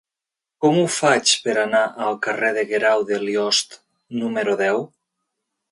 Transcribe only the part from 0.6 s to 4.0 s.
Com ho faig per anar al carrer de Guerau de Liost